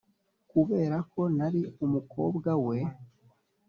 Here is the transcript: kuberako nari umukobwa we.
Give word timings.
kuberako 0.49 1.19
nari 1.37 1.61
umukobwa 1.85 2.51
we. 2.65 2.77